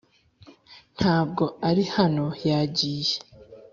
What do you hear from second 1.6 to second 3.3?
ari hano yagiye.